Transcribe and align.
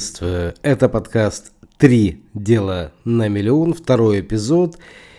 Приветствую, 0.00 0.54
это 0.62 0.88
подкаст 0.88 1.52
«Три 1.76 2.22
дела 2.32 2.94
на 3.04 3.28
миллион», 3.28 3.74
второй 3.74 4.20
эпизод. 4.20 4.78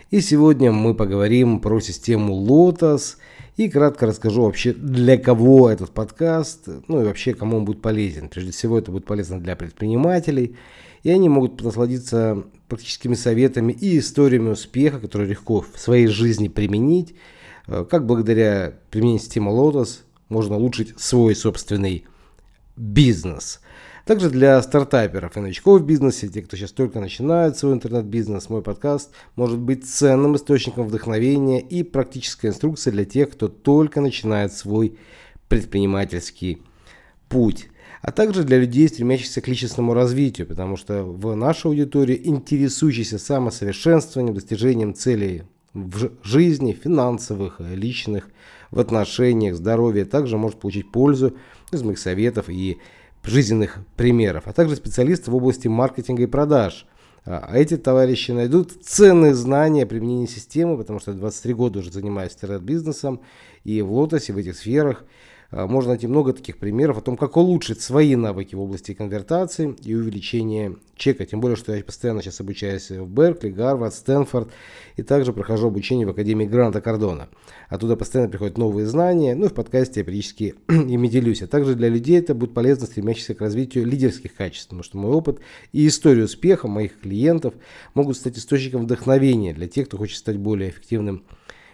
И 0.09 0.21
сегодня 0.21 0.71
мы 0.71 0.95
поговорим 0.95 1.59
про 1.59 1.79
систему 1.79 2.43
Lotus. 2.43 3.17
И 3.57 3.69
кратко 3.69 4.07
расскажу 4.07 4.41
вообще, 4.41 4.73
для 4.73 5.19
кого 5.19 5.69
этот 5.69 5.91
подкаст, 5.91 6.67
ну 6.87 6.99
и 6.99 7.05
вообще, 7.05 7.35
кому 7.35 7.57
он 7.57 7.65
будет 7.65 7.83
полезен. 7.83 8.27
Прежде 8.27 8.49
всего, 8.53 8.79
это 8.79 8.91
будет 8.91 9.05
полезно 9.05 9.39
для 9.39 9.55
предпринимателей, 9.55 10.55
и 11.03 11.11
они 11.11 11.29
могут 11.29 11.61
насладиться 11.61 12.43
практическими 12.67 13.13
советами 13.13 13.73
и 13.73 13.99
историями 13.99 14.49
успеха, 14.49 14.99
которые 14.99 15.29
легко 15.29 15.61
в 15.61 15.79
своей 15.79 16.07
жизни 16.07 16.47
применить, 16.47 17.13
э, 17.67 17.85
как 17.87 18.07
благодаря 18.07 18.79
применению 18.89 19.21
системы 19.21 19.51
Lotus 19.51 19.99
можно 20.27 20.55
улучшить 20.55 20.99
свой 20.99 21.35
собственный 21.35 22.05
бизнес– 22.75 23.61
также 24.11 24.29
для 24.29 24.61
стартаперов 24.61 25.37
и 25.37 25.39
новичков 25.39 25.79
в 25.79 25.85
бизнесе, 25.85 26.27
те, 26.27 26.41
кто 26.41 26.57
сейчас 26.57 26.73
только 26.73 26.99
начинает 26.99 27.57
свой 27.57 27.71
интернет-бизнес, 27.71 28.49
мой 28.49 28.61
подкаст 28.61 29.09
может 29.37 29.57
быть 29.57 29.89
ценным 29.89 30.35
источником 30.35 30.85
вдохновения 30.85 31.61
и 31.61 31.81
практической 31.81 32.47
инструкции 32.47 32.91
для 32.91 33.05
тех, 33.05 33.29
кто 33.29 33.47
только 33.47 34.01
начинает 34.01 34.51
свой 34.51 34.97
предпринимательский 35.47 36.61
путь. 37.29 37.69
А 38.01 38.11
также 38.11 38.43
для 38.43 38.57
людей, 38.57 38.89
стремящихся 38.89 39.39
к 39.39 39.47
личностному 39.47 39.93
развитию, 39.93 40.45
потому 40.45 40.75
что 40.75 41.05
в 41.05 41.33
нашей 41.33 41.67
аудитории 41.67 42.19
интересующиеся 42.21 43.17
самосовершенствованием, 43.17 44.35
достижением 44.35 44.93
целей 44.93 45.43
в 45.73 46.11
жизни, 46.21 46.73
финансовых, 46.73 47.61
личных, 47.61 48.27
в 48.71 48.79
отношениях, 48.81 49.55
здоровье, 49.55 50.03
также 50.03 50.37
может 50.37 50.59
получить 50.59 50.91
пользу 50.91 51.37
из 51.71 51.81
моих 51.81 51.97
советов 51.97 52.49
и 52.49 52.77
жизненных 53.23 53.79
примеров, 53.95 54.43
а 54.45 54.53
также 54.53 54.75
специалисты 54.75 55.31
в 55.31 55.35
области 55.35 55.67
маркетинга 55.67 56.23
и 56.23 56.27
продаж. 56.27 56.85
А 57.23 57.55
эти 57.55 57.77
товарищи 57.77 58.31
найдут 58.31 58.83
ценные 58.83 59.35
знания 59.35 59.85
применения 59.85 60.27
системы, 60.27 60.77
потому 60.77 60.99
что 60.99 61.13
23 61.13 61.53
года 61.53 61.79
уже 61.79 61.91
занимаюсь 61.91 62.33
интернет-бизнесом 62.33 63.21
и 63.63 63.81
в 63.81 63.91
Лотосе, 63.91 64.33
в 64.33 64.37
этих 64.37 64.55
сферах– 64.57 65.05
а, 65.13 65.40
можно 65.51 65.89
найти 65.91 66.07
много 66.07 66.33
таких 66.33 66.57
примеров 66.57 66.97
о 66.97 67.01
том, 67.01 67.17
как 67.17 67.35
улучшить 67.35 67.81
свои 67.81 68.15
навыки 68.15 68.55
в 68.55 68.61
области 68.61 68.93
конвертации 68.93 69.75
и 69.83 69.93
увеличения 69.93 70.77
чека. 70.95 71.25
Тем 71.25 71.41
более, 71.41 71.57
что 71.57 71.75
я 71.75 71.83
постоянно 71.83 72.21
сейчас 72.21 72.39
обучаюсь 72.39 72.89
в 72.89 73.07
Беркли, 73.07 73.49
Гарвард, 73.49 73.93
Стэнфорд 73.93 74.49
и 74.95 75.03
также 75.03 75.33
прохожу 75.33 75.67
обучение 75.67 76.07
в 76.07 76.11
Академии 76.11 76.45
Гранта 76.45 76.79
Кардона. 76.79 77.27
Оттуда 77.67 77.97
постоянно 77.97 78.29
приходят 78.29 78.57
новые 78.57 78.85
знания, 78.85 79.35
ну 79.35 79.47
и 79.47 79.49
в 79.49 79.53
подкасте 79.53 80.01
я 80.01 80.03
периодически 80.05 80.55
ими 80.69 81.07
делюсь. 81.07 81.41
А 81.41 81.47
также 81.47 81.75
для 81.75 81.89
людей 81.89 82.17
это 82.19 82.33
будет 82.33 82.53
полезно, 82.53 82.85
стремящихся 82.85 83.33
к 83.33 83.41
развитию 83.41 83.85
лидерских 83.85 84.35
качеств, 84.35 84.67
потому 84.67 84.83
что 84.83 84.97
мой 84.97 85.11
опыт 85.11 85.39
и 85.73 85.85
история 85.87 86.23
успеха 86.23 86.67
моих 86.67 86.99
клиентов 86.99 87.53
могут 87.93 88.15
стать 88.15 88.37
источником 88.37 88.83
вдохновения 88.83 89.53
для 89.53 89.67
тех, 89.67 89.87
кто 89.87 89.97
хочет 89.97 90.17
стать 90.17 90.37
более 90.37 90.69
эффективным 90.69 91.23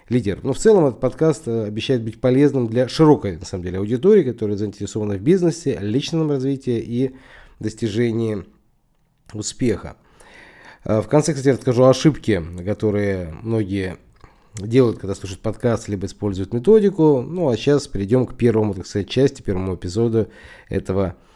лидеров. 0.10 0.44
Но 0.44 0.54
в 0.54 0.58
целом 0.58 0.86
этот 0.86 1.00
подкаст 1.00 1.48
э, 1.48 1.66
обещает 1.66 2.04
быть 2.04 2.22
полезным 2.22 2.68
для 2.68 2.88
широкой, 2.88 3.38
на 3.38 3.46
самом 3.46 3.64
деле, 3.64 3.80
аудитории, 3.80 4.24
которая 4.24 4.58
заинтересована 4.58 5.16
в 5.16 5.22
бизнесе, 5.22 5.78
личном 5.80 6.30
развитии 6.30 6.80
и 6.80 7.16
достижении 7.60 8.46
успеха. 9.34 9.98
Э, 10.84 11.02
в 11.02 11.08
конце, 11.08 11.34
кстати, 11.34 11.56
расскажу 11.56 11.84
ошибки, 11.86 12.44
которые 12.66 13.34
многие 13.42 13.98
делают, 14.56 15.00
когда 15.00 15.14
слушают 15.14 15.42
подкаст, 15.42 15.88
либо 15.88 16.08
используют 16.08 16.54
методику. 16.54 17.22
Ну, 17.22 17.50
а 17.50 17.58
сейчас 17.58 17.88
перейдем 17.88 18.26
к 18.26 18.36
первому, 18.36 18.74
так 18.74 18.88
сказать, 18.88 19.10
части, 19.10 19.42
первому 19.42 19.76
эпизоду 19.76 20.30
этого 20.70 21.16
Э, 21.16 21.27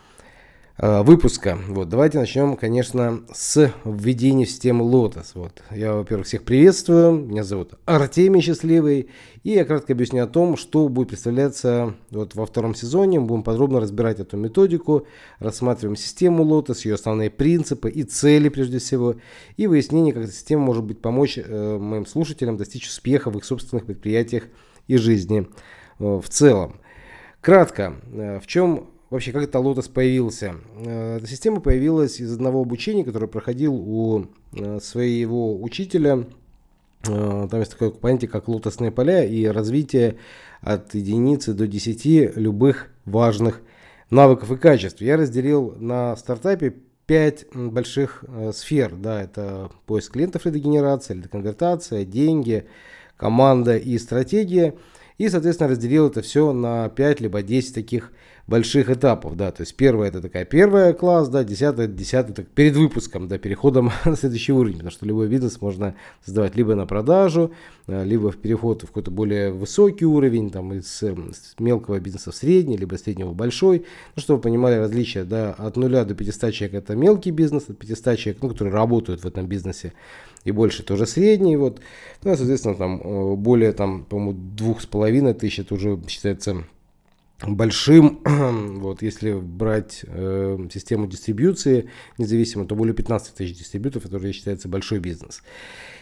выпуска. 0.78 1.58
Вот, 1.68 1.90
давайте 1.90 2.18
начнем, 2.18 2.56
конечно, 2.56 3.22
с 3.34 3.72
введения 3.86 4.46
в 4.46 4.50
систему 4.50 4.90
Lotus. 4.90 5.32
Вот. 5.36 5.62
Я, 5.70 5.94
во-первых, 5.94 6.26
всех 6.28 6.44
приветствую. 6.44 7.12
Меня 7.12 7.44
зовут 7.44 7.74
Артемий 7.86 8.42
Счастливый. 8.42 9.10
И 9.44 9.52
я 9.52 9.66
кратко 9.66 9.94
объясню 9.94 10.24
о 10.24 10.28
том, 10.28 10.56
что 10.56 10.88
будет 10.88 11.10
представляться 11.10 11.96
вот 12.12 12.36
во 12.36 12.46
втором 12.46 12.76
сезоне. 12.76 13.20
Мы 13.20 13.26
будем 13.26 13.44
подробно 13.44 13.80
разбирать 13.80 14.20
эту 14.20 14.38
методику, 14.38 15.08
рассматриваем 15.40 15.96
систему 15.96 16.44
Lotus, 16.46 16.82
ее 16.86 16.94
основные 16.94 17.32
принципы 17.32 17.90
и 17.90 18.04
цели 18.04 18.50
прежде 18.50 18.78
всего, 18.78 19.16
и 19.58 19.66
выяснение, 19.66 20.14
как 20.14 20.26
эта 20.26 20.32
система 20.32 20.64
может 20.64 20.84
быть 20.84 21.02
помочь 21.02 21.40
э, 21.40 21.78
моим 21.80 22.06
слушателям 22.06 22.58
достичь 22.58 22.88
успеха 22.88 23.32
в 23.32 23.38
их 23.38 23.46
собственных 23.46 23.88
предприятиях 23.88 24.44
и 24.88 24.98
жизни 24.98 25.48
э, 25.98 26.04
в 26.04 26.30
целом. 26.30 26.80
Кратко, 27.42 27.96
э, 28.14 28.40
в 28.40 28.46
чем 28.46 28.91
вообще 29.12 29.32
как 29.32 29.44
это 29.44 29.60
Lotus 29.60 29.92
появился. 29.92 30.56
Э, 30.78 31.18
эта 31.18 31.28
система 31.28 31.60
появилась 31.60 32.20
из 32.20 32.34
одного 32.34 32.62
обучения, 32.62 33.04
которое 33.04 33.28
проходил 33.28 33.76
у 33.76 34.26
э, 34.54 34.80
своего 34.80 35.62
учителя. 35.62 36.26
Э, 37.08 37.48
там 37.52 37.60
есть 37.60 37.74
такое 37.74 37.92
понятие, 37.92 38.30
как 38.30 38.48
лотосные 38.48 38.92
поля 38.92 39.24
и 39.24 39.46
развитие 39.46 40.16
от 40.62 40.96
единицы 40.96 41.54
до 41.54 41.68
10 41.68 42.38
любых 42.38 42.88
важных 43.06 43.62
навыков 44.10 44.52
и 44.52 44.58
качеств. 44.58 45.02
Я 45.02 45.18
разделил 45.18 45.76
на 45.78 46.16
стартапе 46.16 46.76
5 47.06 47.48
больших 47.54 48.24
сфер. 48.54 48.96
Да, 48.96 49.22
это 49.22 49.72
поиск 49.86 50.14
клиентов, 50.14 50.46
лидогенерация, 50.46 51.18
лидоконвертация, 51.18 52.06
деньги, 52.06 52.66
команда 53.18 53.76
и 53.76 53.98
стратегия. 53.98 54.76
И, 55.18 55.28
соответственно, 55.28 55.70
разделил 55.70 56.08
это 56.08 56.22
все 56.22 56.54
на 56.54 56.90
5 56.90 57.22
либо 57.22 57.42
10 57.42 57.74
таких 57.74 58.12
больших 58.48 58.90
этапов, 58.90 59.36
да, 59.36 59.52
то 59.52 59.62
есть 59.62 59.76
первое 59.76 60.08
это 60.08 60.22
такая 60.22 60.46
первая 60.46 60.94
класс, 60.94 61.30
да, 61.30 61.44
десятая, 61.44 61.88
десятая, 61.88 62.34
так, 62.34 62.48
перед 62.48 62.76
выпуском, 62.76 63.28
да, 63.28 63.38
переходом 63.38 63.92
на 64.06 64.16
следующий 64.16 64.52
уровень, 64.52 64.76
потому 64.76 64.92
что 64.92 65.06
любой 65.06 65.28
бизнес 65.28 65.62
можно 65.62 65.96
создавать 66.26 66.56
либо 66.56 66.76
на 66.76 66.86
продажу, 66.86 67.52
э, 67.88 68.04
либо 68.04 68.32
в 68.32 68.38
переход 68.38 68.84
в 68.84 68.88
какой-то 68.88 69.12
более 69.12 69.52
высокий 69.52 70.06
уровень, 70.06 70.50
там, 70.50 70.74
из 70.74 71.04
э, 71.04 71.16
мелкого 71.60 72.00
бизнеса 72.00 72.32
в 72.32 72.36
средний, 72.36 72.78
либо 72.78 72.96
среднего 72.96 73.30
в 73.30 73.36
большой, 73.36 73.86
ну, 74.16 74.22
чтобы 74.22 74.38
вы 74.38 74.44
понимали 74.44 74.76
различия, 74.76 75.24
да, 75.24 75.54
от 75.54 75.78
нуля 75.78 76.04
до 76.04 76.16
500 76.16 76.54
человек 76.54 76.84
это 76.84 76.96
мелкий 76.96 77.32
бизнес, 77.32 77.70
от 77.70 77.78
500 77.78 78.18
человек, 78.18 78.42
ну, 78.42 78.50
которые 78.50 78.74
работают 78.74 79.24
в 79.24 79.28
этом 79.28 79.48
бизнесе, 79.48 79.94
и 80.44 80.52
больше 80.52 80.84
тоже 80.84 81.06
средний, 81.06 81.56
вот, 81.56 81.80
ну, 82.24 82.36
соответственно, 82.36 82.76
там, 82.76 83.02
э, 83.02 83.36
более, 83.36 83.72
там, 83.72 84.04
по-моему, 84.04 84.34
двух 84.34 84.82
с 84.82 84.86
половиной 84.86 85.34
тысяч, 85.34 85.60
это 85.60 85.76
уже 85.76 86.00
считается 86.08 86.66
большим, 87.48 88.22
вот 88.80 89.02
если 89.02 89.34
брать 89.34 90.02
э, 90.04 90.58
систему 90.72 91.08
дистрибьюции 91.08 91.90
независимо, 92.18 92.66
то 92.66 92.76
более 92.76 92.94
15 92.94 93.34
тысяч 93.36 93.58
дистрибьюторов, 93.58 94.06
это 94.06 94.34
считается 94.34 94.68
большой 94.68 95.00
бизнес. 95.00 95.42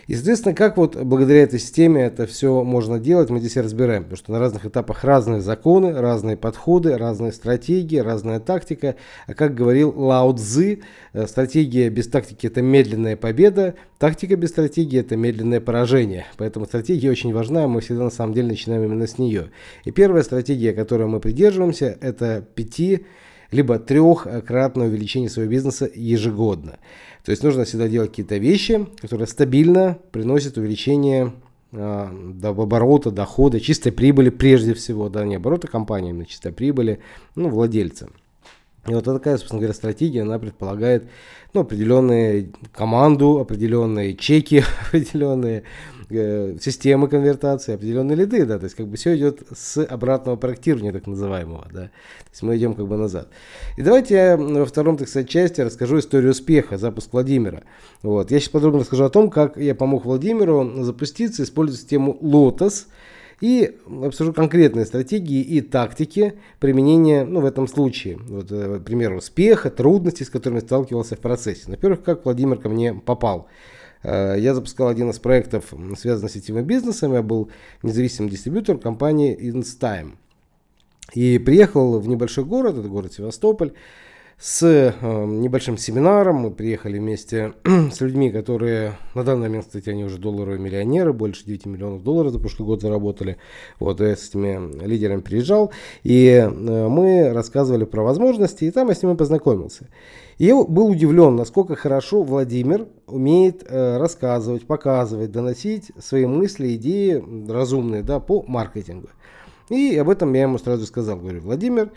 И, 0.09 0.15
соответственно, 0.15 0.55
как 0.55 0.75
вот 0.75 0.95
благодаря 0.95 1.43
этой 1.43 1.59
системе 1.59 2.01
это 2.01 2.25
все 2.25 2.63
можно 2.63 2.99
делать, 2.99 3.29
мы 3.29 3.39
здесь 3.39 3.57
и 3.57 3.61
разбираем, 3.61 4.01
потому 4.05 4.17
что 4.17 4.31
на 4.31 4.39
разных 4.39 4.65
этапах 4.65 5.03
разные 5.03 5.39
законы, 5.39 5.93
разные 5.93 6.35
подходы, 6.35 6.97
разные 6.97 7.31
стратегии, 7.31 7.97
разная 7.97 8.39
тактика. 8.39 8.95
А 9.27 9.35
как 9.35 9.53
говорил 9.53 9.93
Лао 9.95 10.33
Цзы, 10.33 10.79
э, 11.13 11.27
стратегия 11.27 11.89
без 11.89 12.07
тактики 12.07 12.47
это 12.47 12.63
медленная 12.63 13.17
победа, 13.17 13.75
тактика 13.99 14.35
без 14.35 14.49
стратегии 14.49 14.99
это 14.99 15.15
медленное 15.15 15.61
поражение. 15.61 16.25
Поэтому 16.37 16.65
стратегия 16.65 17.11
очень 17.11 17.31
важна, 17.31 17.67
мы 17.67 17.79
всегда 17.81 18.05
на 18.05 18.09
самом 18.09 18.33
деле 18.33 18.47
начинаем 18.47 18.83
именно 18.85 19.05
с 19.05 19.19
нее. 19.19 19.51
И 19.85 19.91
первая 19.91 20.23
стратегия, 20.23 20.73
которой 20.73 21.07
мы 21.07 21.19
придерживаемся, 21.29 21.95
это 22.01 22.43
пяти 22.55 23.05
либо 23.51 23.77
трехкратное 23.77 24.87
увеличение 24.87 25.29
своего 25.29 25.51
бизнеса 25.51 25.87
ежегодно. 25.93 26.79
То 27.23 27.29
есть 27.29 27.43
нужно 27.43 27.65
всегда 27.65 27.87
делать 27.87 28.09
какие-то 28.09 28.37
вещи, 28.37 28.87
которые 28.99 29.27
стабильно 29.27 29.99
приносят 30.11 30.57
увеличение 30.57 31.33
э, 31.71 32.07
оборота, 32.41 33.11
дохода, 33.11 33.59
чистой 33.59 33.91
прибыли 33.91 34.31
прежде 34.31 34.73
всего, 34.73 35.07
да, 35.09 35.23
не 35.23 35.35
оборота 35.35 35.67
компании, 35.67 36.13
но 36.13 36.23
чистой 36.23 36.51
прибыли, 36.51 36.99
ну, 37.35 37.49
владельца. 37.49 38.09
И 38.89 38.93
вот 38.93 39.03
такая, 39.03 39.37
собственно 39.37 39.59
говоря, 39.59 39.73
стратегия, 39.73 40.23
она 40.23 40.39
предполагает 40.39 41.09
ну, 41.53 41.61
определенную 41.61 42.51
команду, 42.73 43.39
определенные 43.39 44.15
чеки, 44.15 44.63
определенные 44.87 45.63
э, 46.09 46.57
системы 46.59 47.07
конвертации, 47.07 47.75
определенные 47.75 48.15
лиды, 48.15 48.45
да, 48.45 48.57
то 48.57 48.65
есть 48.65 48.75
как 48.75 48.87
бы 48.87 48.97
все 48.97 49.15
идет 49.15 49.43
с 49.55 49.83
обратного 49.83 50.37
проектирования 50.37 50.91
так 50.91 51.07
называемого, 51.07 51.67
да, 51.71 51.81
то 51.83 52.29
есть 52.31 52.41
мы 52.41 52.57
идем 52.57 52.73
как 52.73 52.87
бы 52.87 52.97
назад. 52.97 53.29
И 53.77 53.81
давайте 53.83 54.15
я 54.15 54.37
во 54.37 54.65
втором, 54.65 54.97
так 54.97 55.07
сказать, 55.07 55.29
части 55.29 55.61
расскажу 55.61 55.99
историю 55.99 56.31
успеха, 56.31 56.77
запуск 56.77 57.13
Владимира. 57.13 57.63
Вот, 58.01 58.31
я 58.31 58.39
сейчас 58.39 58.49
подробно 58.49 58.79
расскажу 58.79 59.03
о 59.03 59.09
том, 59.09 59.29
как 59.29 59.57
я 59.57 59.75
помог 59.75 60.05
Владимиру 60.05 60.83
запуститься, 60.83 61.43
используя 61.43 61.77
систему 61.77 62.17
Lotus, 62.21 62.87
и 63.41 63.77
обсужу 64.03 64.33
конкретные 64.33 64.85
стратегии 64.85 65.41
и 65.41 65.61
тактики 65.61 66.35
применения 66.59 67.23
ну, 67.23 67.41
в 67.41 67.45
этом 67.45 67.67
случае. 67.67 68.17
Вот, 68.17 68.51
э, 68.51 68.79
пример 68.79 69.13
успеха, 69.13 69.69
трудностей, 69.69 70.25
с 70.25 70.29
которыми 70.29 70.59
сталкивался 70.59 71.15
в 71.15 71.19
процессе. 71.19 71.63
Во-первых, 71.67 72.03
как 72.03 72.25
Владимир 72.25 72.57
ко 72.57 72.69
мне 72.69 72.93
попал. 72.93 73.47
Э, 74.03 74.35
я 74.37 74.53
запускал 74.53 74.89
один 74.89 75.09
из 75.09 75.19
проектов, 75.19 75.73
связанных 75.97 76.31
с 76.31 76.33
сетевым 76.33 76.65
бизнесом. 76.65 77.13
Я 77.13 77.21
был 77.21 77.49
независимым 77.83 78.29
дистрибьютором 78.29 78.79
компании 78.79 79.37
InStime. 79.37 80.13
И 81.13 81.39
приехал 81.39 81.99
в 81.99 82.07
небольшой 82.07 82.45
город, 82.45 82.77
это 82.77 82.87
город 82.87 83.13
Севастополь, 83.13 83.73
с 84.39 84.63
э, 84.63 84.93
небольшим 85.25 85.77
семинаром. 85.77 86.37
Мы 86.37 86.51
приехали 86.51 86.97
вместе 86.97 87.53
с 87.91 87.99
людьми, 87.99 88.31
которые 88.31 88.93
на 89.13 89.25
данный 89.25 89.49
момент, 89.49 89.65
кстати, 89.65 89.89
они 89.89 90.05
уже 90.05 90.17
долларовые 90.17 90.59
миллионеры, 90.59 91.11
больше 91.11 91.43
9 91.45 91.65
миллионов 91.65 92.03
долларов 92.03 92.31
за 92.31 92.39
прошлый 92.39 92.65
год 92.65 92.81
заработали. 92.81 93.37
Вот 93.79 93.99
я 93.99 94.15
с 94.15 94.29
этими 94.29 94.85
лидерами 94.85 95.19
приезжал, 95.19 95.73
и 96.03 96.25
э, 96.25 96.87
мы 96.87 97.33
рассказывали 97.33 97.83
про 97.83 98.01
возможности, 98.01 98.63
и 98.63 98.71
там 98.71 98.87
я 98.87 98.95
с 98.95 99.03
ними 99.03 99.15
познакомился. 99.15 99.89
И 100.37 100.45
я 100.45 100.55
был 100.55 100.87
удивлен, 100.87 101.35
насколько 101.35 101.75
хорошо 101.75 102.23
Владимир 102.23 102.87
умеет 103.07 103.65
э, 103.67 103.97
рассказывать, 103.97 104.65
показывать, 104.65 105.33
доносить 105.33 105.91
свои 105.99 106.25
мысли, 106.25 106.75
идеи 106.75 107.21
разумные 107.49 108.03
да, 108.03 108.21
по 108.21 108.43
маркетингу. 108.47 109.09
И 109.67 109.97
об 109.97 110.09
этом 110.09 110.33
я 110.33 110.43
ему 110.43 110.57
сразу 110.57 110.85
сказал. 110.85 111.17
Говорю, 111.17 111.41
Владимир, 111.41 111.91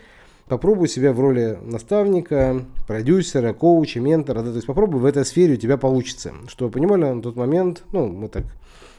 попробуй 0.53 0.87
себя 0.87 1.15
в 1.15 1.21
роли 1.21 1.59
наставника, 1.63 2.63
продюсера, 2.87 3.55
коуча, 3.55 4.01
ментора, 4.01 4.43
да, 4.43 4.51
то 4.51 4.57
есть 4.57 4.67
попробуй 4.67 5.01
в 5.01 5.07
этой 5.07 5.25
сфере 5.25 5.55
у 5.55 5.57
тебя 5.57 5.79
получится. 5.79 6.35
Что 6.47 6.69
понимали 6.69 7.05
на 7.05 7.23
тот 7.23 7.37
момент, 7.37 7.85
ну, 7.91 8.07
мы 8.07 8.29
так 8.29 8.45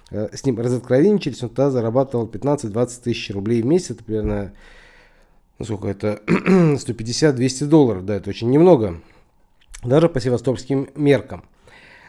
э, 0.09 0.29
с 0.33 0.43
ним 0.45 0.59
разоткровенничались, 0.59 1.43
он 1.43 1.49
тогда 1.49 1.69
зарабатывал 1.69 2.25
15-20 2.25 3.03
тысяч 3.03 3.29
рублей 3.29 3.61
в 3.61 3.67
месяц, 3.67 3.91
это 3.91 4.03
примерно, 4.03 4.53
ну, 5.59 5.65
сколько 5.65 5.89
это, 5.89 6.21
150-200 6.27 7.65
долларов, 7.65 8.03
да, 8.03 8.15
это 8.15 8.31
очень 8.31 8.49
немного, 8.49 8.99
даже 9.83 10.09
по 10.09 10.19
севастопольским 10.19 10.89
меркам. 10.95 11.43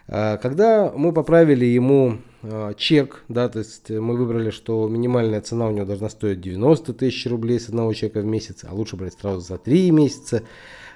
А, 0.06 0.36
когда 0.36 0.92
мы 0.94 1.12
поправили 1.12 1.64
ему 1.64 2.18
а, 2.42 2.74
чек, 2.74 3.24
да, 3.28 3.48
то 3.48 3.60
есть 3.60 3.90
мы 3.90 4.16
выбрали, 4.16 4.50
что 4.50 4.88
минимальная 4.88 5.40
цена 5.40 5.68
у 5.68 5.70
него 5.70 5.86
должна 5.86 6.10
стоить 6.10 6.40
90 6.40 6.92
тысяч 6.94 7.26
рублей 7.26 7.58
с 7.58 7.68
одного 7.68 7.92
чека 7.94 8.20
в 8.20 8.24
месяц, 8.24 8.64
а 8.64 8.74
лучше 8.74 8.96
брать 8.96 9.14
сразу 9.14 9.40
за 9.40 9.56
3 9.56 9.90
месяца. 9.90 10.42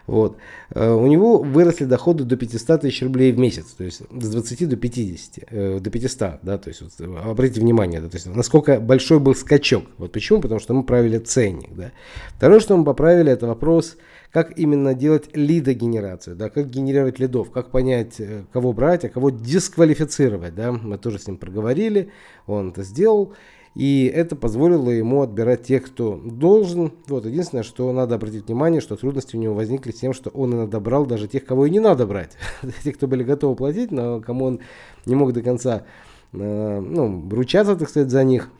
Вот. 0.06 0.36
А, 0.74 0.94
у 0.94 1.06
него 1.06 1.38
выросли 1.38 1.84
доходы 1.84 2.24
до 2.24 2.36
500 2.36 2.82
тысяч 2.82 3.02
рублей 3.02 3.32
в 3.32 3.38
месяц, 3.38 3.66
то 3.76 3.84
есть 3.84 4.02
с 4.10 4.28
20 4.30 4.68
до 4.68 4.76
50, 4.76 5.44
э, 5.50 5.80
до 5.80 5.90
500, 5.90 6.40
да, 6.42 6.58
то 6.58 6.68
есть 6.68 6.82
вот, 6.82 6.92
обратите 7.24 7.60
внимание, 7.60 8.00
да, 8.00 8.08
то 8.08 8.16
есть 8.16 8.26
насколько 8.26 8.78
большой 8.80 9.20
был 9.20 9.34
скачок. 9.34 9.84
Вот 9.96 10.12
почему? 10.12 10.40
Потому 10.40 10.60
что 10.60 10.74
мы 10.74 10.82
правили 10.82 11.18
ценник, 11.18 11.74
да. 11.74 11.92
Второе, 12.36 12.60
что 12.60 12.76
мы 12.76 12.84
поправили, 12.84 13.32
это 13.32 13.46
вопрос 13.46 13.96
как 14.32 14.58
именно 14.58 14.94
делать 14.94 15.30
лидогенерацию, 15.34 16.36
да, 16.36 16.50
как 16.50 16.68
генерировать 16.68 17.18
лидов, 17.18 17.50
как 17.50 17.70
понять, 17.70 18.20
э, 18.20 18.44
кого 18.52 18.72
брать, 18.72 19.04
а 19.04 19.08
кого 19.08 19.30
дисквалифицировать, 19.30 20.54
да, 20.54 20.72
мы 20.72 20.98
тоже 20.98 21.18
с 21.18 21.26
ним 21.26 21.38
проговорили, 21.38 22.10
он 22.46 22.70
это 22.70 22.82
сделал, 22.82 23.34
и 23.74 24.10
это 24.12 24.34
позволило 24.34 24.90
ему 24.90 25.22
отбирать 25.22 25.62
тех, 25.62 25.84
кто 25.84 26.16
должен. 26.16 26.92
Вот, 27.06 27.26
единственное, 27.26 27.62
что 27.62 27.92
надо 27.92 28.16
обратить 28.16 28.48
внимание, 28.48 28.80
что 28.80 28.96
трудности 28.96 29.36
у 29.36 29.38
него 29.38 29.54
возникли 29.54 29.92
с 29.92 30.00
тем, 30.00 30.12
что 30.12 30.30
он 30.30 30.52
иногда 30.52 30.80
брал 30.80 31.06
даже 31.06 31.28
тех, 31.28 31.44
кого 31.44 31.66
и 31.66 31.70
не 31.70 31.78
надо 31.78 32.04
брать. 32.04 32.36
Тех, 32.82 32.96
кто 32.96 33.06
были 33.06 33.22
готовы 33.22 33.54
платить, 33.54 33.92
но 33.92 34.20
кому 34.20 34.46
он 34.46 34.60
не 35.06 35.14
мог 35.14 35.32
до 35.32 35.42
конца 35.42 35.84
э, 36.32 36.80
ну, 36.80 37.28
ручаться, 37.30 37.76
так 37.76 37.88
сказать, 37.88 38.10
за 38.10 38.24
них. 38.24 38.50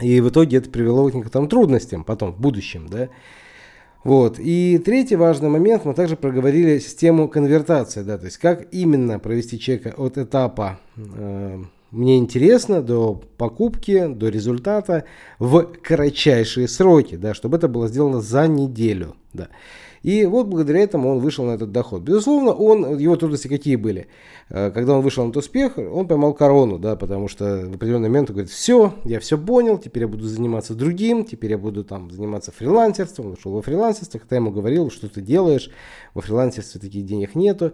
И 0.00 0.20
в 0.22 0.30
итоге 0.30 0.58
это 0.58 0.70
привело 0.70 1.10
к 1.10 1.14
некоторым 1.14 1.48
трудностям 1.48 2.04
потом, 2.04 2.32
в 2.32 2.40
будущем, 2.40 2.86
да. 2.88 3.10
Вот. 4.04 4.38
И 4.38 4.78
третий 4.78 5.16
важный 5.16 5.48
момент, 5.48 5.84
мы 5.84 5.94
также 5.94 6.16
проговорили 6.16 6.78
систему 6.78 7.28
конвертации, 7.28 8.02
да, 8.02 8.16
то 8.18 8.26
есть 8.26 8.38
как 8.38 8.72
именно 8.72 9.18
провести 9.18 9.58
человека 9.58 9.94
от 9.96 10.18
этапа 10.18 10.78
э, 10.96 11.58
«мне 11.90 12.18
интересно» 12.18 12.80
до 12.80 13.20
покупки, 13.36 14.06
до 14.06 14.28
результата 14.28 15.04
в 15.38 15.62
кратчайшие 15.82 16.68
сроки, 16.68 17.16
да, 17.16 17.34
чтобы 17.34 17.56
это 17.56 17.68
было 17.68 17.88
сделано 17.88 18.20
за 18.20 18.46
неделю. 18.46 19.16
Да. 19.32 19.48
И 20.02 20.24
вот 20.24 20.46
благодаря 20.46 20.80
этому 20.80 21.10
он 21.10 21.18
вышел 21.18 21.44
на 21.44 21.52
этот 21.52 21.72
доход. 21.72 22.02
Безусловно, 22.02 22.52
он, 22.52 22.98
его 22.98 23.16
трудности 23.16 23.48
какие 23.48 23.76
были? 23.76 24.08
Э, 24.50 24.70
когда 24.70 24.94
он 24.94 25.02
вышел 25.02 25.24
на 25.24 25.30
этот 25.30 25.44
успех, 25.44 25.78
он 25.78 26.06
поймал 26.06 26.34
корону, 26.34 26.78
да, 26.78 26.96
потому 26.96 27.28
что 27.28 27.66
в 27.66 27.74
определенный 27.74 28.08
момент 28.08 28.30
он 28.30 28.36
говорит, 28.36 28.50
все, 28.50 28.94
я 29.04 29.20
все 29.20 29.36
понял, 29.36 29.78
теперь 29.78 30.04
я 30.04 30.08
буду 30.08 30.26
заниматься 30.26 30.74
другим, 30.74 31.24
теперь 31.24 31.52
я 31.52 31.58
буду 31.58 31.84
там 31.84 32.10
заниматься 32.10 32.52
фрилансерством. 32.52 33.26
Он 33.26 33.32
ушел 33.32 33.52
во 33.52 33.62
фрилансерство, 33.62 34.18
когда 34.18 34.36
я 34.36 34.40
ему 34.40 34.50
говорил, 34.50 34.90
что 34.90 35.08
ты 35.08 35.20
делаешь, 35.20 35.70
во 36.14 36.22
фрилансерстве 36.22 36.80
таких 36.80 37.04
денег 37.04 37.34
нету 37.34 37.72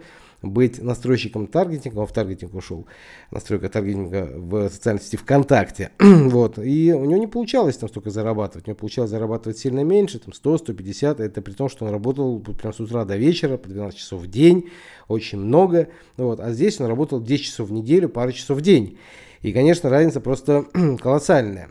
быть 0.52 0.82
настройщиком 0.82 1.46
таргетинга, 1.46 2.00
он 2.00 2.06
в 2.06 2.12
таргетинг 2.12 2.54
ушел, 2.54 2.86
настройка 3.30 3.68
таргетинга 3.68 4.30
в 4.34 4.68
социальной 4.68 5.00
сети 5.00 5.16
ВКонтакте, 5.16 5.90
вот, 5.98 6.58
и 6.58 6.92
у 6.92 7.04
него 7.04 7.18
не 7.18 7.26
получалось 7.26 7.76
там 7.76 7.88
столько 7.88 8.10
зарабатывать, 8.10 8.66
у 8.66 8.70
него 8.70 8.78
получалось 8.78 9.10
зарабатывать 9.10 9.58
сильно 9.58 9.80
меньше, 9.80 10.18
там 10.18 10.32
100-150, 10.32 11.22
это 11.22 11.42
при 11.42 11.52
том, 11.52 11.68
что 11.68 11.84
он 11.84 11.92
работал 11.92 12.40
прям 12.40 12.72
с 12.72 12.80
утра 12.80 13.04
до 13.04 13.16
вечера, 13.16 13.56
по 13.56 13.68
12 13.68 13.98
часов 13.98 14.22
в 14.22 14.26
день, 14.26 14.70
очень 15.08 15.38
много, 15.38 15.88
вот, 16.16 16.40
а 16.40 16.52
здесь 16.52 16.80
он 16.80 16.86
работал 16.86 17.22
10 17.22 17.44
часов 17.44 17.68
в 17.68 17.72
неделю, 17.72 18.08
пару 18.08 18.32
часов 18.32 18.58
в 18.58 18.60
день, 18.60 18.98
и, 19.42 19.52
конечно, 19.52 19.90
разница 19.90 20.20
просто 20.20 20.64
колоссальная. 21.00 21.68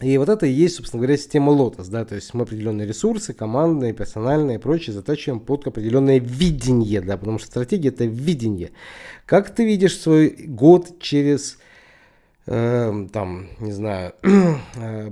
И 0.00 0.16
вот 0.16 0.28
это 0.28 0.46
и 0.46 0.52
есть, 0.52 0.76
собственно 0.76 1.00
говоря, 1.02 1.16
система 1.16 1.52
Lotus, 1.52 1.90
да, 1.90 2.04
то 2.04 2.14
есть 2.14 2.32
мы 2.32 2.42
определенные 2.42 2.86
ресурсы, 2.86 3.32
командные, 3.32 3.92
персональные 3.92 4.58
и 4.58 4.60
прочее 4.60 4.94
затачиваем 4.94 5.40
под 5.40 5.66
определенное 5.66 6.20
видение, 6.20 7.00
да, 7.00 7.16
потому 7.16 7.38
что 7.38 7.48
стратегия 7.48 7.88
это 7.88 8.04
видение. 8.04 8.70
Как 9.26 9.52
ты 9.52 9.64
видишь 9.64 9.98
свой 9.98 10.28
год 10.28 11.00
через, 11.00 11.58
э, 12.46 13.06
там, 13.12 13.48
не 13.58 13.72
знаю, 13.72 14.12
э, 14.22 15.10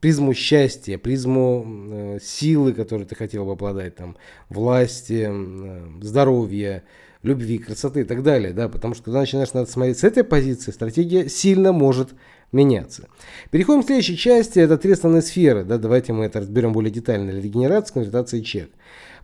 призму 0.00 0.32
счастья, 0.32 0.96
призму 0.96 1.66
э, 1.66 2.18
силы, 2.22 2.74
которой 2.74 3.04
ты 3.04 3.16
хотел 3.16 3.44
бы 3.46 3.52
обладать, 3.52 3.96
там, 3.96 4.16
власти, 4.48 5.26
э, 5.28 5.86
здоровья, 6.02 6.84
любви, 7.22 7.58
красоты 7.58 8.00
и 8.00 8.04
так 8.04 8.22
далее, 8.22 8.52
да, 8.52 8.68
потому 8.68 8.94
что 8.94 9.04
когда 9.04 9.20
начинаешь 9.20 9.52
надо 9.52 9.70
смотреть 9.70 9.98
с 9.98 10.04
этой 10.04 10.24
позиции, 10.24 10.72
стратегия 10.72 11.28
сильно 11.28 11.72
может 11.72 12.10
меняться. 12.50 13.08
Переходим 13.50 13.82
к 13.82 13.86
следующей 13.86 14.16
части, 14.16 14.58
это 14.58 14.76
три 14.76 14.92
основные 14.92 15.22
сферы, 15.22 15.64
да, 15.64 15.78
давайте 15.78 16.12
мы 16.12 16.24
это 16.24 16.40
разберем 16.40 16.72
более 16.72 16.90
детально, 16.90 17.30
регенерация, 17.30 17.94
конвертация 17.94 18.40
и 18.40 18.44
чек. 18.44 18.70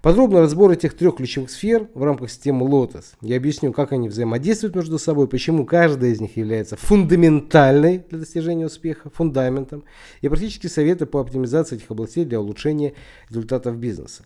Подробно 0.00 0.40
разбор 0.40 0.70
этих 0.70 0.94
трех 0.94 1.16
ключевых 1.16 1.50
сфер 1.50 1.88
в 1.92 2.04
рамках 2.04 2.30
системы 2.30 2.68
Lotus. 2.68 3.04
Я 3.20 3.36
объясню, 3.36 3.72
как 3.72 3.90
они 3.90 4.08
взаимодействуют 4.08 4.76
между 4.76 4.96
собой, 4.96 5.26
почему 5.26 5.66
каждая 5.66 6.12
из 6.12 6.20
них 6.20 6.36
является 6.36 6.76
фундаментальной 6.76 8.04
для 8.08 8.18
достижения 8.20 8.66
успеха, 8.66 9.10
фундаментом, 9.10 9.82
и 10.20 10.28
практически 10.28 10.68
советы 10.68 11.06
по 11.06 11.20
оптимизации 11.20 11.76
этих 11.76 11.90
областей 11.90 12.24
для 12.24 12.40
улучшения 12.40 12.94
результатов 13.28 13.76
бизнеса. 13.76 14.22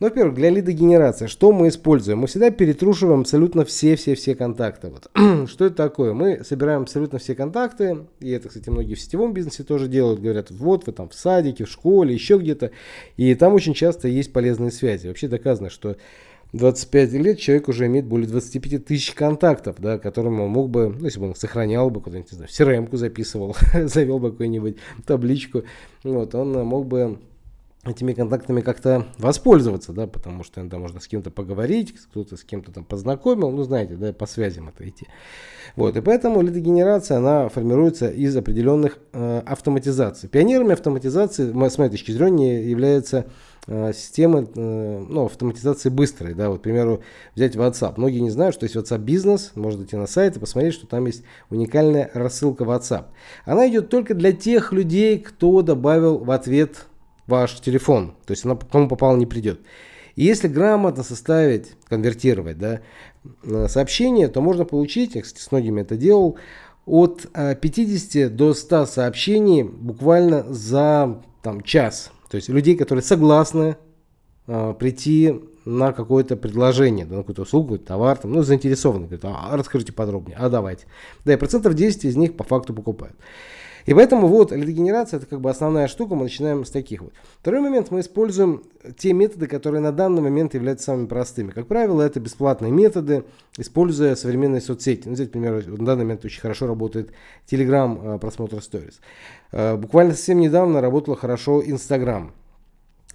Ну, 0.00 0.06
во-первых, 0.06 0.36
для 0.36 0.50
лидогенерации, 0.50 1.26
что 1.26 1.50
мы 1.50 1.66
используем? 1.66 2.20
Мы 2.20 2.28
всегда 2.28 2.52
перетрушиваем 2.52 3.22
абсолютно 3.22 3.64
все-все-все 3.64 4.36
контакты. 4.36 4.90
Вот. 4.90 5.10
что 5.50 5.64
это 5.64 5.74
такое? 5.74 6.12
Мы 6.12 6.44
собираем 6.44 6.82
абсолютно 6.82 7.18
все 7.18 7.34
контакты, 7.34 8.06
и 8.20 8.30
это, 8.30 8.48
кстати, 8.48 8.70
многие 8.70 8.94
в 8.94 9.00
сетевом 9.00 9.32
бизнесе 9.32 9.64
тоже 9.64 9.88
делают, 9.88 10.20
говорят, 10.20 10.52
вот 10.52 10.86
вы 10.86 10.92
там 10.92 11.08
в 11.08 11.14
садике, 11.14 11.64
в 11.64 11.68
школе, 11.68 12.14
еще 12.14 12.38
где-то, 12.38 12.70
и 13.16 13.34
там 13.34 13.54
очень 13.54 13.74
часто 13.74 14.06
есть 14.06 14.32
полезные 14.32 14.70
связи. 14.70 15.08
Вообще 15.08 15.26
доказано, 15.26 15.68
что 15.68 15.96
25 16.52 17.12
лет 17.14 17.40
человек 17.40 17.66
уже 17.66 17.86
имеет 17.86 18.06
более 18.06 18.28
25 18.28 18.84
тысяч 18.84 19.12
контактов, 19.14 19.76
да, 19.80 19.98
которым 19.98 20.40
он 20.40 20.50
мог 20.50 20.70
бы, 20.70 20.94
ну, 20.96 21.06
если 21.06 21.18
бы 21.18 21.26
он 21.26 21.34
сохранял 21.34 21.90
бы 21.90 22.00
куда-нибудь, 22.00 22.30
не 22.30 22.36
знаю, 22.36 22.48
в 22.48 22.52
crm 22.52 22.96
записывал, 22.96 23.56
завел 23.74 24.20
бы 24.20 24.30
какую-нибудь 24.30 24.76
табличку, 25.04 25.64
вот, 26.04 26.36
он 26.36 26.52
мог 26.52 26.86
бы 26.86 27.18
этими 27.84 28.12
контактами 28.12 28.60
как-то 28.60 29.06
воспользоваться, 29.18 29.92
да, 29.92 30.06
потому 30.06 30.42
что 30.42 30.60
иногда 30.60 30.78
можно 30.78 31.00
с 31.00 31.06
кем-то 31.06 31.30
поговорить, 31.30 31.94
кто-то 31.94 32.36
с 32.36 32.42
кем-то 32.42 32.72
там 32.72 32.84
познакомил, 32.84 33.50
ну, 33.50 33.62
знаете, 33.62 33.94
да, 33.94 34.12
по 34.12 34.26
связям 34.26 34.68
это 34.68 34.88
идти. 34.88 35.06
Вот, 35.76 35.96
и 35.96 36.00
поэтому 36.00 36.42
лидогенерация, 36.42 37.18
она 37.18 37.48
формируется 37.48 38.08
из 38.08 38.36
определенных 38.36 38.98
э, 39.12 39.42
автоматизаций. 39.46 40.28
Пионерами 40.28 40.72
автоматизации, 40.72 41.50
с 41.50 41.78
моей 41.78 41.90
точки 41.90 42.10
зрения, 42.10 42.68
является 42.68 43.26
э, 43.68 43.92
системы 43.94 44.48
э, 44.52 45.06
ну, 45.08 45.26
автоматизации 45.26 45.88
быстрой. 45.88 46.34
Да, 46.34 46.50
вот, 46.50 46.58
к 46.58 46.62
примеру, 46.62 47.02
взять 47.36 47.54
WhatsApp. 47.54 47.94
Многие 47.96 48.20
не 48.20 48.30
знают, 48.30 48.56
что 48.56 48.64
есть 48.64 48.74
WhatsApp 48.74 48.98
бизнес. 48.98 49.52
Можно 49.54 49.84
идти 49.84 49.96
на 49.96 50.08
сайт 50.08 50.36
и 50.36 50.40
посмотреть, 50.40 50.74
что 50.74 50.88
там 50.88 51.06
есть 51.06 51.22
уникальная 51.48 52.10
рассылка 52.12 52.64
WhatsApp. 52.64 53.04
Она 53.44 53.68
идет 53.68 53.88
только 53.88 54.14
для 54.14 54.32
тех 54.32 54.72
людей, 54.72 55.18
кто 55.20 55.62
добавил 55.62 56.18
в 56.18 56.30
ответ 56.32 56.88
ваш 57.28 57.60
телефон. 57.60 58.14
То 58.26 58.32
есть 58.32 58.44
она 58.44 58.56
кому 58.56 58.88
попало 58.88 59.16
не 59.16 59.26
придет. 59.26 59.60
И 60.16 60.24
если 60.24 60.48
грамотно 60.48 61.04
составить, 61.04 61.76
конвертировать 61.88 62.58
да, 62.58 62.80
э, 63.44 63.68
сообщение, 63.68 64.26
то 64.26 64.40
можно 64.40 64.64
получить, 64.64 65.14
я, 65.14 65.22
кстати, 65.22 65.40
с 65.40 65.52
многими 65.52 65.82
это 65.82 65.96
делал, 65.96 66.36
от 66.86 67.28
50 67.32 68.16
э, 68.16 68.28
до 68.28 68.52
100 68.52 68.86
сообщений 68.86 69.62
буквально 69.62 70.52
за 70.52 71.22
там, 71.42 71.62
час. 71.62 72.10
То 72.30 72.36
есть 72.36 72.48
людей, 72.48 72.76
которые 72.76 73.04
согласны 73.04 73.76
э, 74.48 74.74
прийти 74.76 75.40
на 75.64 75.92
какое-то 75.92 76.34
предложение, 76.36 77.04
на 77.04 77.18
какую-то 77.18 77.42
услугу, 77.42 77.78
товар, 77.78 78.16
там, 78.16 78.32
ну, 78.32 78.42
заинтересованы, 78.42 79.06
говорят, 79.06 79.24
а 79.24 79.56
расскажите 79.56 79.92
подробнее, 79.92 80.36
а 80.40 80.48
давайте. 80.48 80.86
Да, 81.24 81.34
и 81.34 81.36
процентов 81.36 81.74
10 81.74 82.06
из 82.06 82.16
них 82.16 82.36
по 82.36 82.42
факту 82.42 82.74
покупают. 82.74 83.16
И 83.88 83.94
поэтому 83.94 84.28
вот 84.28 84.52
лидогенерация 84.52 85.16
это 85.16 85.24
как 85.24 85.40
бы 85.40 85.48
основная 85.48 85.88
штука, 85.88 86.14
мы 86.14 86.24
начинаем 86.24 86.66
с 86.66 86.70
таких 86.70 87.00
вот. 87.00 87.14
Второй 87.40 87.62
момент, 87.62 87.90
мы 87.90 88.00
используем 88.00 88.62
те 88.98 89.14
методы, 89.14 89.46
которые 89.46 89.80
на 89.80 89.92
данный 89.92 90.20
момент 90.20 90.52
являются 90.52 90.84
самыми 90.84 91.06
простыми. 91.06 91.52
Как 91.52 91.66
правило, 91.68 92.02
это 92.02 92.20
бесплатные 92.20 92.70
методы, 92.70 93.24
используя 93.56 94.14
современные 94.14 94.60
соцсети. 94.60 95.08
Ну, 95.08 95.14
здесь, 95.14 95.28
например, 95.28 95.66
на 95.66 95.86
данный 95.86 96.04
момент 96.04 96.22
очень 96.22 96.42
хорошо 96.42 96.66
работает 96.66 97.12
Telegram 97.50 98.16
э, 98.16 98.18
просмотр 98.18 98.58
Stories. 98.58 98.96
Э, 99.52 99.76
буквально 99.76 100.12
совсем 100.12 100.38
недавно 100.38 100.82
работало 100.82 101.16
хорошо 101.16 101.62
Instagram, 101.62 102.32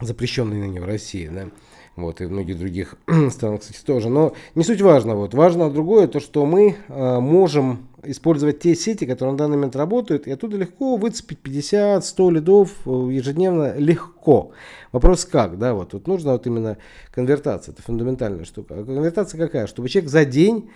запрещенный 0.01 0.57
ныне 0.57 0.81
в 0.81 0.85
России. 0.85 1.27
Да? 1.27 1.49
Вот, 1.95 2.21
и 2.21 2.25
в 2.25 2.31
многих 2.31 2.57
других 2.57 2.95
странах, 3.29 3.61
кстати, 3.61 3.83
тоже. 3.85 4.09
Но 4.09 4.33
не 4.55 4.63
суть 4.63 4.81
важно. 4.81 5.15
Вот. 5.15 5.33
Важно 5.33 5.69
другое, 5.69 6.07
то, 6.07 6.19
что 6.19 6.45
мы 6.45 6.75
э, 6.87 7.19
можем 7.19 7.87
использовать 8.03 8.59
те 8.59 8.75
сети, 8.75 9.05
которые 9.05 9.33
на 9.33 9.37
данный 9.37 9.57
момент 9.57 9.75
работают, 9.75 10.27
и 10.27 10.31
оттуда 10.31 10.57
легко 10.57 10.97
выцепить 10.97 11.39
50-100 11.43 12.31
лидов 12.31 12.71
э, 12.85 12.89
ежедневно 12.89 13.75
легко. 13.77 14.51
Вопрос 14.91 15.25
как, 15.25 15.57
да, 15.57 15.73
вот 15.73 15.89
тут 15.89 16.07
нужно 16.07 16.33
вот 16.33 16.47
именно 16.47 16.77
конвертация, 17.11 17.73
это 17.73 17.81
фундаментальная 17.81 18.45
штука. 18.45 18.75
А 18.79 18.83
конвертация 18.83 19.37
какая? 19.37 19.67
Чтобы 19.67 19.87
человек 19.87 20.09
за 20.09 20.25
день 20.25 20.69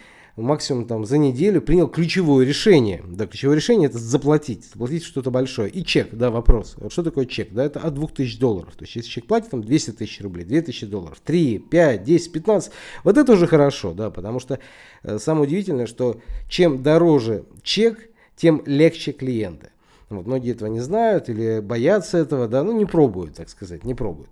максимум 0.44 0.86
там 0.86 1.06
за 1.06 1.18
неделю 1.18 1.62
принял 1.62 1.88
ключевое 1.88 2.46
решение. 2.46 3.04
Да, 3.08 3.26
ключевое 3.26 3.56
решение 3.56 3.90
это 3.90 3.98
заплатить, 3.98 4.66
заплатить 4.66 5.04
что-то 5.04 5.32
большое. 5.32 5.70
И 5.70 5.84
чек, 5.84 6.14
да, 6.14 6.30
вопрос. 6.30 6.76
Вот 6.78 6.92
что 6.92 7.04
такое 7.04 7.26
чек? 7.26 7.52
Да, 7.52 7.66
это 7.66 7.80
от 7.80 7.96
2000 7.96 8.40
долларов. 8.40 8.76
То 8.76 8.84
есть, 8.86 8.96
если 8.96 9.10
человек 9.10 9.28
платит 9.28 9.50
там 9.50 9.64
200 9.64 9.92
тысяч 9.92 10.22
рублей, 10.22 10.46
2000 10.46 10.86
долларов, 10.86 11.20
3, 11.24 11.58
5, 11.58 12.04
10, 12.04 12.32
15, 12.32 12.72
вот 13.04 13.18
это 13.18 13.34
уже 13.34 13.48
хорошо, 13.48 13.94
да, 13.94 14.12
потому 14.12 14.40
что 14.40 14.60
э, 15.04 15.18
самое 15.18 15.48
удивительное, 15.48 15.88
что 15.88 16.22
чем 16.48 16.84
дороже 16.84 17.46
чек, 17.64 18.10
тем 18.36 18.62
легче 18.66 19.14
клиенты. 19.14 19.72
Вот, 20.10 20.26
многие 20.26 20.52
этого 20.52 20.70
не 20.70 20.80
знают 20.80 21.28
или 21.30 21.60
боятся 21.60 22.18
этого, 22.18 22.48
да, 22.48 22.64
ну 22.64 22.72
не 22.72 22.86
пробуют, 22.86 23.36
так 23.36 23.50
сказать, 23.50 23.84
не 23.84 23.94
пробуют. 23.94 24.30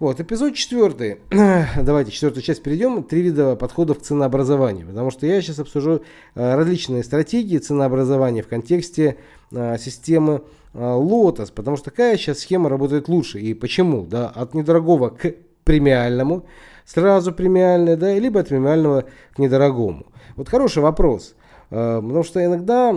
Вот, 0.00 0.18
эпизод 0.18 0.54
четвертый. 0.54 1.18
Давайте 1.76 2.10
четвертую 2.10 2.42
часть 2.42 2.62
перейдем. 2.62 3.02
Три 3.02 3.20
вида 3.20 3.54
подходов 3.54 3.98
к 3.98 4.02
ценообразованию. 4.02 4.86
Потому 4.86 5.10
что 5.10 5.26
я 5.26 5.42
сейчас 5.42 5.58
обсужу 5.58 6.00
э, 6.34 6.54
различные 6.54 7.04
стратегии 7.04 7.58
ценообразования 7.58 8.42
в 8.42 8.48
контексте 8.48 9.18
э, 9.52 9.76
системы 9.76 10.40
э, 10.72 10.78
Lotus. 10.78 11.52
Потому 11.54 11.76
что 11.76 11.90
какая 11.90 12.16
сейчас 12.16 12.38
схема 12.38 12.70
работает 12.70 13.08
лучше 13.08 13.40
и 13.40 13.52
почему? 13.52 14.06
Да, 14.06 14.30
от 14.30 14.54
недорогого 14.54 15.10
к 15.10 15.34
премиальному, 15.64 16.46
сразу 16.86 17.32
премиальное, 17.32 17.96
да, 17.96 18.18
либо 18.18 18.40
от 18.40 18.48
премиального 18.48 19.04
к 19.34 19.38
недорогому. 19.38 20.06
Вот 20.34 20.48
хороший 20.48 20.82
вопрос. 20.82 21.34
Потому 21.68 22.22
что 22.22 22.42
иногда 22.42 22.90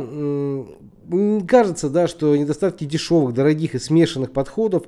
кажется, 1.45 1.89
да, 1.89 2.07
что 2.07 2.37
недостатки 2.37 2.85
дешевых, 2.85 3.33
дорогих 3.33 3.75
и 3.75 3.79
смешанных 3.79 4.31
подходов 4.31 4.83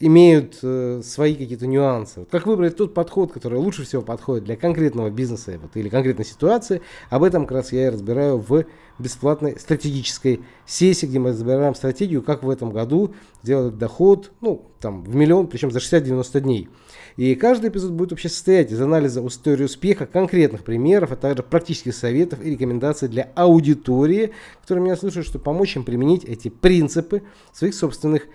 имеют 0.00 0.58
э, 0.62 1.02
свои 1.04 1.34
какие-то 1.34 1.66
нюансы. 1.66 2.20
Вот 2.20 2.30
как 2.30 2.46
выбрать 2.46 2.76
тот 2.76 2.94
подход, 2.94 3.32
который 3.32 3.58
лучше 3.58 3.84
всего 3.84 4.02
подходит 4.02 4.44
для 4.44 4.56
конкретного 4.56 5.08
бизнеса 5.08 5.58
вот, 5.60 5.76
или 5.76 5.88
конкретной 5.88 6.24
ситуации, 6.24 6.82
об 7.10 7.22
этом 7.22 7.46
как 7.46 7.58
раз 7.58 7.72
я 7.72 7.86
и 7.86 7.90
разбираю 7.90 8.38
в 8.38 8.64
бесплатной 8.98 9.58
стратегической 9.58 10.40
сессии, 10.66 11.06
где 11.06 11.18
мы 11.18 11.30
разбираем 11.30 11.74
стратегию, 11.74 12.22
как 12.22 12.42
в 12.42 12.50
этом 12.50 12.70
году 12.70 13.14
сделать 13.42 13.78
доход 13.78 14.32
ну, 14.40 14.66
там, 14.80 15.04
в 15.04 15.14
миллион, 15.14 15.46
причем 15.46 15.70
за 15.70 15.78
60-90 15.78 16.40
дней. 16.40 16.68
И 17.16 17.36
каждый 17.36 17.70
эпизод 17.70 17.92
будет 17.92 18.10
вообще 18.10 18.28
состоять 18.28 18.72
из 18.72 18.80
анализа 18.80 19.24
истории 19.24 19.64
успеха, 19.64 20.06
конкретных 20.06 20.64
примеров, 20.64 21.12
а 21.12 21.16
также 21.16 21.44
практических 21.44 21.94
советов 21.94 22.40
и 22.42 22.50
рекомендаций 22.50 23.08
для 23.08 23.30
аудитории, 23.36 24.32
которые 24.60 24.84
меня 24.84 24.96
слушают, 24.96 25.26
чтобы 25.26 25.44
помочь 25.44 25.76
им 25.76 25.84
применить 25.84 26.24
эти 26.24 26.48
принципы 26.48 27.22
в 27.52 27.58
своих 27.58 27.74
собственных 27.74 28.26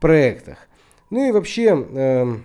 проектах. 0.00 0.67
Ну 1.10 1.26
и 1.26 1.32
вообще, 1.32 1.86
э, 1.90 2.36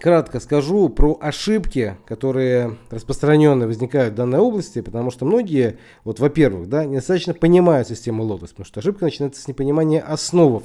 кратко 0.00 0.40
скажу 0.40 0.88
про 0.88 1.18
ошибки, 1.20 1.96
которые 2.06 2.78
распространенно 2.90 3.66
возникают 3.66 4.14
в 4.14 4.16
данной 4.16 4.38
области, 4.38 4.80
потому 4.80 5.10
что 5.10 5.26
многие, 5.26 5.78
вот, 6.02 6.18
во-первых, 6.18 6.68
да, 6.68 6.86
недостаточно 6.86 7.34
понимают 7.34 7.88
систему 7.88 8.24
Lotus, 8.24 8.48
потому 8.48 8.64
что 8.64 8.80
ошибка 8.80 9.04
начинается 9.04 9.42
с 9.42 9.48
непонимания 9.48 10.00
основ, 10.00 10.62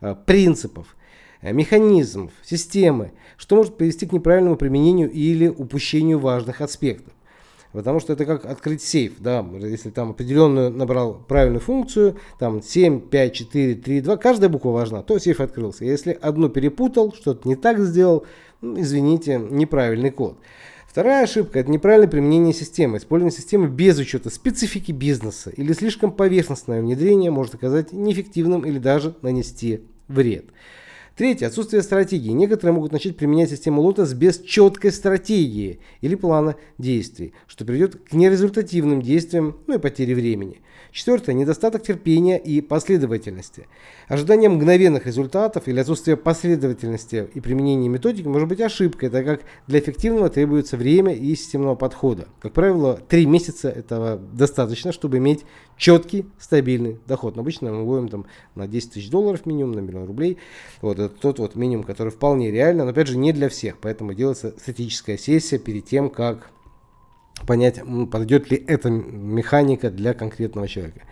э, 0.00 0.14
принципов, 0.26 0.96
э, 1.42 1.52
механизмов, 1.52 2.30
системы, 2.44 3.12
что 3.36 3.56
может 3.56 3.76
привести 3.76 4.06
к 4.06 4.12
неправильному 4.12 4.56
применению 4.56 5.10
или 5.10 5.48
упущению 5.48 6.20
важных 6.20 6.60
аспектов. 6.60 7.12
Потому 7.72 8.00
что 8.00 8.12
это 8.12 8.24
как 8.24 8.44
открыть 8.46 8.82
сейф, 8.82 9.14
да, 9.20 9.46
если 9.52 9.90
там 9.90 10.10
определенную 10.10 10.70
набрал 10.70 11.14
правильную 11.28 11.60
функцию, 11.60 12.16
там 12.38 12.62
7, 12.62 13.00
5, 13.00 13.32
4, 13.32 13.74
3, 13.76 14.00
2, 14.00 14.16
каждая 14.16 14.50
буква 14.50 14.70
важна, 14.70 15.02
то 15.02 15.18
сейф 15.18 15.40
открылся. 15.40 15.84
Если 15.84 16.18
одну 16.20 16.48
перепутал, 16.48 17.12
что-то 17.12 17.46
не 17.46 17.54
так 17.54 17.78
сделал, 17.78 18.26
ну, 18.60 18.80
извините, 18.80 19.38
неправильный 19.38 20.10
код. 20.10 20.38
Вторая 20.88 21.22
ошибка– 21.22 21.58
это 21.60 21.70
неправильное 21.70 22.08
применение 22.08 22.52
системы. 22.52 22.98
Использование 22.98 23.38
системы 23.38 23.68
без 23.68 23.96
учета 23.98 24.28
специфики 24.28 24.90
бизнеса 24.90 25.50
или 25.50 25.72
слишком 25.72 26.10
поверхностное 26.10 26.82
внедрение 26.82 27.30
может 27.30 27.54
оказать 27.54 27.92
неэффективным 27.92 28.62
или 28.62 28.78
даже 28.78 29.14
нанести 29.22 29.82
вред. 30.08 30.46
Третье. 31.20 31.48
Отсутствие 31.48 31.82
стратегии. 31.82 32.30
Некоторые 32.30 32.74
могут 32.74 32.92
начать 32.92 33.14
применять 33.14 33.50
систему 33.50 33.86
Lotus 33.86 34.14
без 34.14 34.40
четкой 34.40 34.90
стратегии 34.90 35.78
или 36.00 36.14
плана 36.14 36.56
действий, 36.78 37.34
что 37.46 37.66
приведет 37.66 37.96
к 37.96 38.14
нерезультативным 38.14 39.02
действиям, 39.02 39.58
ну 39.66 39.74
и 39.74 39.78
потере 39.78 40.14
времени. 40.14 40.62
Четвертое. 40.92 41.34
Недостаток 41.34 41.82
терпения 41.82 42.38
и 42.38 42.62
последовательности. 42.62 43.68
Ожидание 44.08 44.48
мгновенных 44.48 45.04
результатов 45.04 45.68
или 45.68 45.78
отсутствие 45.78 46.16
последовательности 46.16 47.28
и 47.34 47.40
применения 47.40 47.90
методики 47.90 48.26
может 48.26 48.48
быть 48.48 48.62
ошибкой, 48.62 49.10
так 49.10 49.26
как 49.26 49.42
для 49.66 49.78
эффективного 49.78 50.30
требуется 50.30 50.78
время 50.78 51.14
и 51.14 51.34
системного 51.34 51.74
подхода. 51.74 52.28
Как 52.40 52.54
правило, 52.54 52.98
три 53.08 53.26
месяца 53.26 53.68
этого 53.68 54.16
достаточно, 54.16 54.90
чтобы 54.90 55.18
иметь 55.18 55.44
четкий, 55.76 56.26
стабильный 56.38 56.98
доход. 57.06 57.36
Но 57.36 57.42
обычно 57.42 57.72
мы 57.72 57.84
выводим 57.84 58.08
там 58.08 58.26
на 58.54 58.66
10 58.66 58.92
тысяч 58.92 59.10
долларов 59.10 59.46
минимум, 59.46 59.72
на 59.72 59.80
миллион 59.80 60.06
рублей. 60.06 60.38
Вот 60.80 60.98
это 61.10 61.20
тот 61.20 61.38
вот 61.38 61.54
минимум, 61.54 61.84
который 61.84 62.10
вполне 62.10 62.50
реально, 62.50 62.84
но 62.84 62.90
опять 62.90 63.08
же 63.08 63.16
не 63.16 63.32
для 63.32 63.48
всех. 63.48 63.78
Поэтому 63.78 64.14
делается 64.14 64.54
статическая 64.58 65.18
сессия 65.18 65.58
перед 65.58 65.84
тем, 65.84 66.10
как 66.10 66.50
понять, 67.46 67.80
подойдет 68.10 68.50
ли 68.50 68.62
эта 68.66 68.90
механика 68.90 69.90
для 69.90 70.14
конкретного 70.14 70.68
человека. 70.68 71.02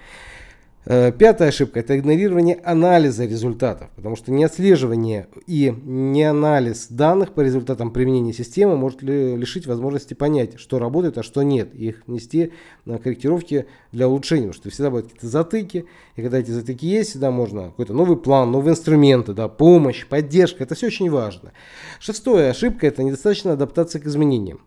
Э, 0.91 1.13
пятая 1.13 1.51
ошибка– 1.51 1.81
это 1.81 1.99
игнорирование 1.99 2.59
анализа 2.65 3.27
результатов, 3.27 3.91
потому 3.95 4.17
что 4.17 4.33
не 4.33 4.43
отслеживание 4.43 5.29
и 5.47 5.71
не 5.85 6.25
анализ 6.25 6.87
данных 6.89 7.35
по 7.35 7.43
результатам 7.43 7.91
применения 7.91 8.33
системы 8.33 8.75
может 8.75 9.03
лишить 9.03 9.67
возможности 9.67 10.15
понять, 10.15 10.59
что 10.59 10.79
работает, 10.79 11.19
а 11.19 11.23
что 11.23 11.43
нет, 11.43 11.75
и 11.75 11.89
их 11.89 12.09
нести 12.09 12.53
на 12.87 12.97
корректировки 12.97 13.67
для 13.93 14.09
улучшения, 14.09 14.47
потому 14.47 14.63
что 14.63 14.71
всегда 14.71 14.89
будут 14.89 15.09
какие-то 15.09 15.27
затыки, 15.27 15.85
и 16.17 16.23
когда 16.23 16.39
эти 16.39 16.53
затыки 16.53 16.87
есть, 16.87 17.11
всегда 17.11 17.31
можно 17.31 17.65
какой-то 17.65 17.93
новый 17.93 18.17
план, 18.17 18.51
новые 18.51 18.73
инструменты, 18.73 19.35
да, 19.35 19.49
помощь, 19.49 20.07
поддержка, 20.07 20.63
это 20.63 20.75
все 20.75 20.87
очень 20.87 21.11
важно. 21.11 21.53
Шестое 22.01 22.49
ошибка– 22.49 22.87
это 22.89 23.03
недостаточная 23.03 23.53
адаптация 23.53 24.01
к 24.01 24.07
изменениям. 24.07 24.61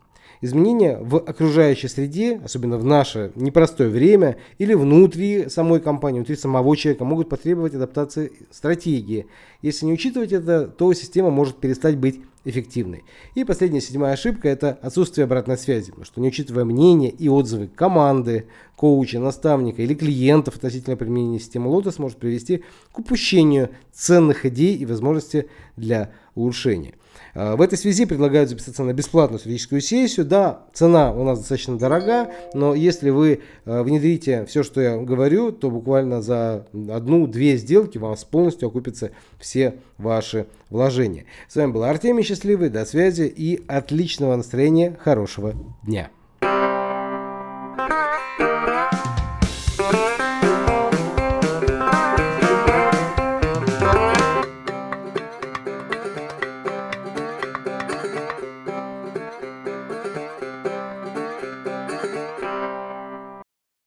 Изменения 0.43 0.97
в 0.99 1.17
окружающей 1.17 1.87
среде, 1.87 2.41
особенно 2.43 2.79
в 2.79 2.83
наше 2.83 3.31
непростое 3.35 3.91
время, 3.91 4.37
или 4.57 4.73
внутри 4.73 5.49
самой 5.49 5.79
компании, 5.79 6.17
внутри 6.17 6.35
самого 6.35 6.75
человека, 6.75 7.05
могут 7.05 7.29
потребовать 7.29 7.75
адаптации 7.75 8.31
стратегии. 8.49 9.27
Если 9.61 9.85
не 9.85 9.93
учитывать 9.93 10.31
это, 10.31 10.65
то 10.65 10.91
система 10.93 11.29
может 11.29 11.57
перестать 11.57 11.95
быть 11.95 12.21
эффективной. 12.43 13.03
И 13.35 13.43
последняя, 13.43 13.81
седьмая 13.81 14.13
ошибка– 14.13 14.47
это 14.49 14.79
отсутствие 14.81 15.25
обратной 15.25 15.59
связи, 15.59 15.91
потому 15.91 16.05
что 16.05 16.19
не 16.19 16.29
учитывая 16.29 16.65
мнения 16.65 17.09
и 17.09 17.29
отзывы 17.29 17.67
команды, 17.67 18.47
коуча, 18.75 19.19
наставника 19.19 19.83
или 19.83 19.93
клиентов 19.93 20.55
относительно 20.55 20.97
применения 20.97 21.39
системы 21.39 21.69
Lotus 21.69 22.01
может 22.01 22.17
привести 22.17 22.63
к 22.91 22.97
упущению 22.97 23.69
ценных 23.93 24.47
идей 24.47 24.75
и 24.75 24.87
возможностей 24.87 25.45
для 25.77 26.09
улучшения. 26.33 26.95
А, 27.33 27.55
в 27.55 27.61
этой 27.61 27.77
связи 27.77 28.05
предлагаю 28.05 28.47
записаться 28.47 28.83
на 28.83 28.93
бесплатную 28.93 29.39
стратегическую 29.39 29.81
сессию. 29.81 30.25
Да, 30.25 30.65
цена 30.73 31.11
у 31.11 31.23
нас 31.23 31.39
достаточно 31.39 31.77
дорога, 31.77 32.31
но 32.53 32.73
если 32.73 33.09
вы 33.09 33.41
а, 33.65 33.83
внедрите 33.83 34.45
все, 34.45 34.63
что 34.63 34.81
я 34.81 34.97
говорю, 34.97 35.51
то 35.51 35.69
буквально 35.69 36.21
за 36.21 36.67
одну-две 36.73 37.57
сделки 37.57 37.97
у 37.97 38.01
вас 38.01 38.23
полностью 38.23 38.67
окупятся 38.67 39.11
все 39.39 39.75
ваши 39.97 40.47
вложения. 40.69 41.25
С 41.47 41.55
вами 41.55 41.71
был 41.71 41.83
Артемий 41.83 42.23
Счастливый, 42.23 42.69
до 42.69 42.85
связи 42.85 43.23
и 43.23 43.63
отличного 43.67 44.35
настроения, 44.35 44.97
хорошего 45.01 45.53
дня. 45.83 46.09